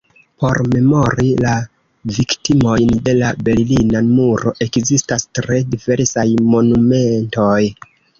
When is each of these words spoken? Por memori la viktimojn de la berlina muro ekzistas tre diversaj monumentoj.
Por 0.43 0.59
memori 0.67 1.25
la 1.41 1.51
viktimojn 2.19 2.93
de 3.07 3.13
la 3.19 3.29
berlina 3.49 4.01
muro 4.07 4.53
ekzistas 4.67 5.27
tre 5.41 5.61
diversaj 5.75 6.25
monumentoj. 6.55 7.61